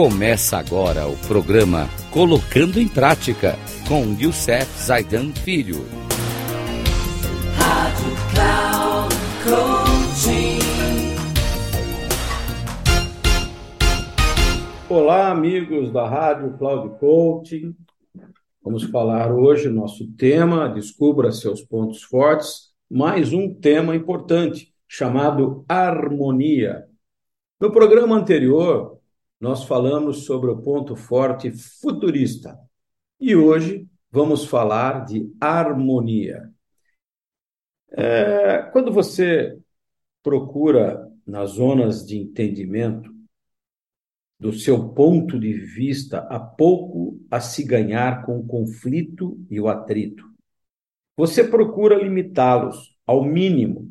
Começa 0.00 0.56
agora 0.56 1.08
o 1.08 1.16
programa 1.26 1.88
Colocando 2.12 2.78
em 2.78 2.86
Prática 2.86 3.56
com 3.88 4.16
Youssef 4.16 4.64
Zaidan 4.80 5.32
Filho. 5.32 5.78
Rádio 7.56 8.14
Cloud 8.32 9.14
Coaching. 9.42 10.58
Olá, 14.88 15.32
amigos 15.32 15.90
da 15.90 16.08
Rádio 16.08 16.56
Cloud 16.56 16.96
Coaching. 17.00 17.74
Vamos 18.62 18.84
falar 18.84 19.34
hoje 19.34 19.68
nosso 19.68 20.06
tema, 20.12 20.68
descubra 20.68 21.32
seus 21.32 21.60
pontos 21.60 22.04
fortes, 22.04 22.68
mais 22.88 23.32
um 23.32 23.52
tema 23.52 23.96
importante 23.96 24.72
chamado 24.86 25.64
harmonia. 25.68 26.84
No 27.60 27.72
programa 27.72 28.14
anterior, 28.14 28.97
nós 29.40 29.64
falamos 29.64 30.24
sobre 30.24 30.50
o 30.50 30.60
ponto 30.60 30.96
forte 30.96 31.50
futurista 31.52 32.58
e 33.20 33.36
hoje 33.36 33.86
vamos 34.10 34.44
falar 34.44 35.04
de 35.04 35.32
harmonia. 35.40 36.52
É, 37.90 38.62
quando 38.72 38.92
você 38.92 39.56
procura 40.22 41.08
nas 41.26 41.50
zonas 41.50 42.04
de 42.04 42.18
entendimento 42.18 43.14
do 44.40 44.52
seu 44.52 44.90
ponto 44.90 45.38
de 45.38 45.52
vista, 45.52 46.20
há 46.30 46.38
pouco 46.38 47.20
a 47.30 47.40
se 47.40 47.64
ganhar 47.64 48.24
com 48.24 48.38
o 48.38 48.46
conflito 48.46 49.38
e 49.50 49.60
o 49.60 49.68
atrito. 49.68 50.24
Você 51.16 51.42
procura 51.42 52.00
limitá-los 52.00 52.96
ao 53.04 53.24
mínimo, 53.24 53.90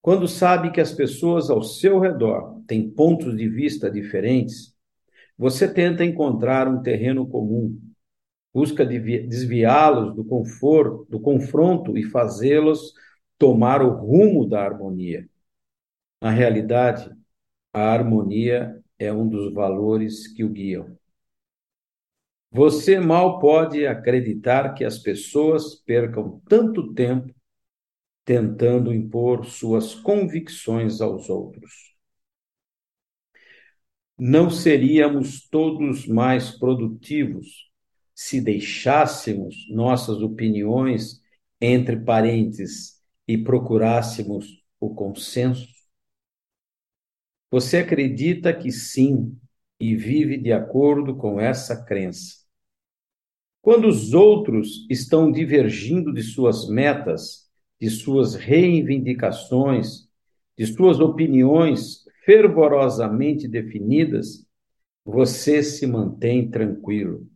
quando 0.00 0.28
sabe 0.28 0.70
que 0.70 0.80
as 0.80 0.92
pessoas 0.92 1.50
ao 1.50 1.62
seu 1.62 1.98
redor 1.98 2.57
têm 2.68 2.88
pontos 2.88 3.36
de 3.36 3.48
vista 3.48 3.90
diferentes, 3.90 4.76
você 5.36 5.72
tenta 5.72 6.04
encontrar 6.04 6.68
um 6.68 6.82
terreno 6.82 7.26
comum, 7.26 7.80
busca 8.54 8.84
desviá-los 8.84 10.14
do 10.14 10.24
conforto, 10.24 11.06
do 11.10 11.18
confronto 11.18 11.96
e 11.98 12.04
fazê-los 12.04 12.92
tomar 13.38 13.82
o 13.82 13.90
rumo 13.90 14.46
da 14.46 14.64
harmonia. 14.64 15.28
Na 16.20 16.30
realidade, 16.30 17.10
a 17.72 17.92
harmonia 17.92 18.80
é 18.98 19.12
um 19.12 19.28
dos 19.28 19.52
valores 19.54 20.28
que 20.28 20.44
o 20.44 20.50
guiam. 20.50 20.98
Você 22.50 22.98
mal 22.98 23.38
pode 23.38 23.86
acreditar 23.86 24.74
que 24.74 24.84
as 24.84 24.98
pessoas 24.98 25.74
percam 25.74 26.40
tanto 26.48 26.92
tempo 26.94 27.32
tentando 28.24 28.92
impor 28.92 29.46
suas 29.46 29.94
convicções 29.94 31.00
aos 31.00 31.30
outros. 31.30 31.87
Não 34.18 34.50
seríamos 34.50 35.48
todos 35.48 36.04
mais 36.08 36.50
produtivos 36.50 37.70
se 38.12 38.40
deixássemos 38.40 39.54
nossas 39.70 40.20
opiniões 40.20 41.22
entre 41.60 41.96
parentes 41.96 43.00
e 43.28 43.38
procurássemos 43.38 44.64
o 44.80 44.92
consenso? 44.92 45.68
Você 47.48 47.76
acredita 47.76 48.52
que 48.52 48.72
sim 48.72 49.38
e 49.78 49.94
vive 49.94 50.36
de 50.36 50.52
acordo 50.52 51.14
com 51.14 51.40
essa 51.40 51.84
crença. 51.84 52.38
Quando 53.62 53.86
os 53.86 54.14
outros 54.14 54.84
estão 54.90 55.30
divergindo 55.30 56.12
de 56.12 56.24
suas 56.24 56.68
metas, 56.68 57.48
de 57.80 57.88
suas 57.88 58.34
reivindicações, 58.34 60.08
de 60.56 60.66
suas 60.66 60.98
opiniões 60.98 62.07
fervorosamente 62.28 63.48
definidas, 63.48 64.46
você 65.02 65.62
se 65.62 65.86
mantém 65.86 66.50
tranquilo. 66.50 67.26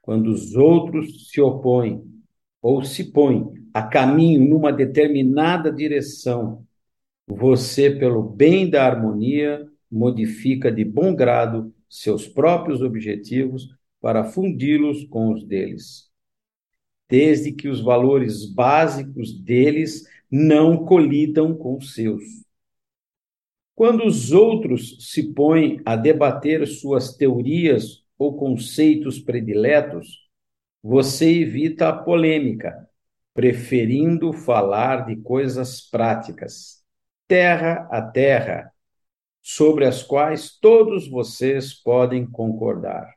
Quando 0.00 0.28
os 0.28 0.56
outros 0.56 1.28
se 1.28 1.38
opõem 1.38 2.02
ou 2.62 2.82
se 2.82 3.12
põem 3.12 3.52
a 3.74 3.82
caminho 3.82 4.48
numa 4.48 4.72
determinada 4.72 5.70
direção, 5.70 6.66
você, 7.26 7.90
pelo 7.90 8.22
bem 8.22 8.70
da 8.70 8.86
harmonia, 8.86 9.68
modifica 9.90 10.72
de 10.72 10.82
bom 10.82 11.14
grado 11.14 11.70
seus 11.86 12.26
próprios 12.26 12.80
objetivos 12.80 13.68
para 14.00 14.24
fundi-los 14.24 15.04
com 15.04 15.30
os 15.34 15.44
deles, 15.44 16.10
desde 17.06 17.52
que 17.52 17.68
os 17.68 17.82
valores 17.82 18.46
básicos 18.46 19.38
deles 19.38 20.04
não 20.30 20.86
colidam 20.86 21.54
com 21.54 21.76
os 21.76 21.92
seus. 21.92 22.50
Quando 23.82 24.06
os 24.06 24.30
outros 24.30 24.96
se 25.10 25.34
põem 25.34 25.82
a 25.84 25.96
debater 25.96 26.64
suas 26.68 27.16
teorias 27.16 28.04
ou 28.16 28.36
conceitos 28.36 29.18
prediletos, 29.18 30.30
você 30.80 31.40
evita 31.40 31.88
a 31.88 31.92
polêmica, 31.92 32.88
preferindo 33.34 34.32
falar 34.32 35.04
de 35.06 35.16
coisas 35.16 35.80
práticas 35.80 36.84
terra 37.26 37.88
a 37.90 38.00
terra, 38.00 38.72
sobre 39.42 39.84
as 39.84 40.00
quais 40.00 40.56
todos 40.60 41.08
vocês 41.08 41.74
podem 41.74 42.24
concordar. 42.24 43.12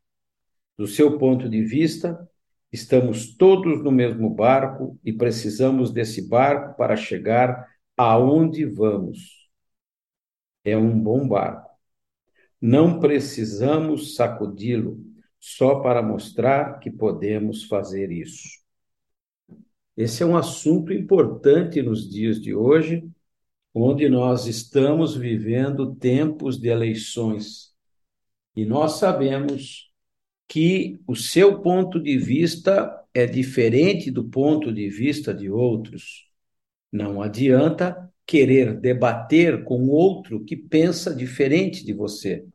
Do 0.76 0.88
seu 0.88 1.20
ponto 1.20 1.48
de 1.48 1.62
vista, 1.62 2.28
estamos 2.72 3.38
todos 3.38 3.84
no 3.84 3.92
mesmo 3.92 4.32
barco 4.32 4.98
e 5.06 5.14
precisamos 5.14 5.92
desse 5.92 6.28
barco 6.28 6.76
para 6.76 6.96
chegar 6.96 7.68
aonde 7.96 8.66
vamos. 8.66 9.45
É 10.66 10.76
um 10.76 11.00
bom 11.00 11.28
barco. 11.28 11.70
Não 12.60 13.00
precisamos 13.00 14.16
sacudi-lo 14.16 15.00
só 15.40 15.80
para 15.80 16.02
mostrar 16.02 16.80
que 16.80 16.90
podemos 16.90 17.64
fazer 17.66 18.12
isso. 18.12 18.50
Esse 19.96 20.24
é 20.24 20.26
um 20.26 20.36
assunto 20.36 20.92
importante 20.92 21.82
nos 21.82 22.10
dias 22.10 22.42
de 22.42 22.54
hoje 22.54 23.08
onde 23.78 24.08
nós 24.08 24.48
estamos 24.48 25.18
vivendo 25.18 25.94
tempos 25.96 26.58
de 26.58 26.70
eleições. 26.70 27.76
E 28.56 28.66
nós 28.66 28.94
sabemos 28.94 29.92
que 30.48 31.02
o 31.06 31.14
seu 31.14 31.62
ponto 31.62 32.00
de 32.02 32.18
vista 32.18 33.04
é 33.14 33.26
diferente 33.26 34.10
do 34.10 34.24
ponto 34.24 34.72
de 34.72 34.90
vista 34.90 35.34
de 35.34 35.50
outros. 35.50 36.30
Não 36.90 37.22
adianta 37.22 38.10
querer 38.26 38.80
debater 38.80 39.64
com 39.64 39.88
outro 39.88 40.44
que 40.44 40.56
pensa 40.56 41.14
diferente 41.14 41.86
de 41.86 41.94
você. 41.94 42.46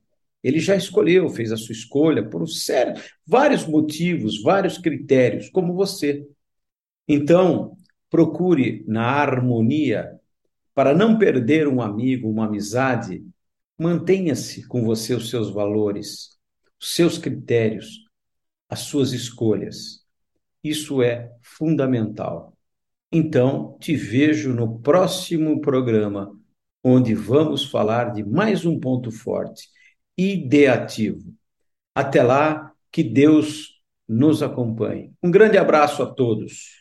Ele 0.43 0.59
já 0.59 0.75
escolheu, 0.75 1.29
fez 1.29 1.53
a 1.53 1.57
sua 1.57 1.73
escolha 1.73 2.29
por 2.29 2.43
um 2.43 2.47
sério, 2.47 3.01
vários 3.27 3.67
motivos, 3.67 4.43
vários 4.43 4.79
critérios, 4.79 5.51
como 5.51 5.75
você. 5.75 6.27
Então, 7.07 7.77
procure 8.09 8.85
na 8.87 9.05
harmonia 9.05 10.19
para 10.75 10.95
não 10.95 11.19
perder 11.19 11.69
um 11.69 11.83
amigo, 11.83 12.29
uma 12.29 12.47
amizade, 12.47 13.25
mantenha-se 13.79 14.67
com 14.67 14.83
você 14.85 15.15
os 15.15 15.29
seus 15.29 15.51
valores, 15.51 16.39
os 16.81 16.95
seus 16.95 17.19
critérios, 17.19 18.05
as 18.69 18.81
suas 18.81 19.13
escolhas. 19.13 20.05
Isso 20.65 21.03
é 21.03 21.31
fundamental. 21.43 22.57
Então, 23.13 23.77
te 23.81 23.97
vejo 23.97 24.55
no 24.55 24.79
próximo 24.79 25.61
programa, 25.61 26.31
onde 26.83 27.13
vamos 27.13 27.65
falar 27.65 28.13
de 28.13 28.23
mais 28.23 28.65
um 28.65 28.79
ponto 28.79 29.11
forte, 29.11 29.69
ideativo. 30.17 31.35
Até 31.93 32.23
lá, 32.23 32.73
que 32.93 33.03
Deus 33.03 33.81
nos 34.09 34.45
acompanhe. 34.45 35.13
Um 35.21 35.31
grande 35.31 35.59
abraço 35.59 36.05
a 36.05 36.07
todos. 36.07 36.79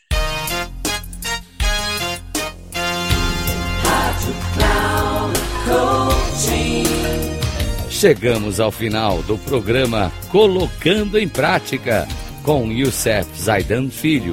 Chegamos 7.88 8.60
ao 8.60 8.70
final 8.70 9.20
do 9.24 9.36
programa 9.36 10.12
Colocando 10.30 11.18
em 11.18 11.28
Prática 11.28 12.06
com 12.44 12.70
Youssef 12.70 13.28
Zaidan 13.36 13.90
Filho. 13.90 14.32